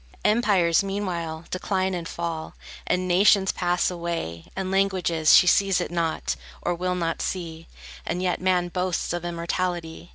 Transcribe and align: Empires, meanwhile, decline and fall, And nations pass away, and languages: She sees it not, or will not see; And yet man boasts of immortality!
Empires, 0.25 0.83
meanwhile, 0.83 1.45
decline 1.51 1.93
and 1.93 2.07
fall, 2.07 2.55
And 2.87 3.07
nations 3.07 3.51
pass 3.51 3.91
away, 3.91 4.47
and 4.55 4.71
languages: 4.71 5.35
She 5.35 5.45
sees 5.45 5.79
it 5.79 5.91
not, 5.91 6.35
or 6.59 6.73
will 6.73 6.95
not 6.95 7.21
see; 7.21 7.67
And 8.03 8.19
yet 8.23 8.41
man 8.41 8.69
boasts 8.69 9.13
of 9.13 9.23
immortality! 9.23 10.09